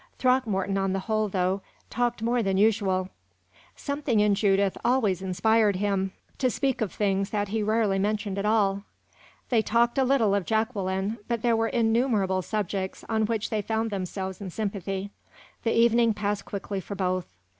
[0.17, 3.09] Throckmorton, on the whole, though, talked more than usual.
[3.75, 8.43] Something in Judith always inspired him to speak of things that he rarely mentioned at
[8.47, 8.81] all.
[9.49, 13.91] They talked a little of Jacqueline, but there were innumerable subjects on which they found
[13.91, 15.11] themselves in sympathy.
[15.61, 17.27] The evening passed quickly for both.